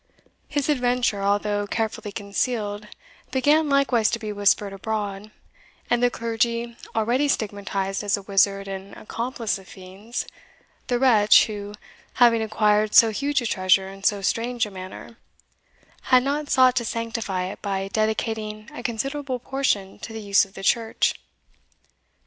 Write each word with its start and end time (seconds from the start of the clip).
His 0.47 0.67
adventure, 0.67 1.21
although 1.21 1.67
carefully 1.67 2.11
concealed, 2.11 2.87
began 3.29 3.69
likewise 3.69 4.09
to 4.09 4.17
be 4.17 4.31
whispered 4.31 4.73
abroad, 4.73 5.29
and 5.91 6.01
the 6.01 6.09
clergy 6.09 6.75
already 6.95 7.27
stigmatized 7.27 8.03
as 8.03 8.17
a 8.17 8.23
wizard 8.23 8.67
and 8.67 8.95
accomplice 8.97 9.59
of 9.59 9.67
fiends, 9.67 10.25
the 10.87 10.97
wretch, 10.97 11.45
who, 11.45 11.75
having 12.13 12.41
acquired 12.41 12.95
so 12.95 13.11
huge 13.11 13.43
a 13.43 13.45
treasure 13.45 13.89
in 13.89 14.01
so 14.03 14.23
strange 14.23 14.65
a 14.65 14.71
manner, 14.71 15.17
had 16.09 16.23
not 16.23 16.49
sought 16.49 16.75
to 16.77 16.83
sanctify 16.83 17.43
it 17.43 17.61
by 17.61 17.87
dedicating 17.89 18.71
a 18.73 18.81
considerable 18.81 19.37
portion 19.37 19.99
to 19.99 20.13
the 20.13 20.21
use 20.21 20.45
of 20.45 20.55
the 20.55 20.63
church. 20.63 21.13